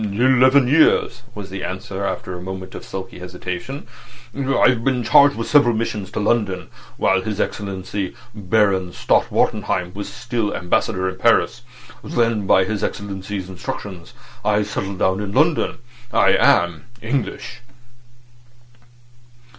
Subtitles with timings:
[0.03, 3.85] "Eleven years," was the answer, after a moment of sulky hesitation.
[4.35, 10.11] "I've been charged with several missions to London while His Excellency Baron Stott Wartenheim was
[10.11, 11.61] still Ambassador in Paris.
[12.03, 15.77] Then by his Excellency's instructions I settled down in London.
[16.11, 17.59] I am English."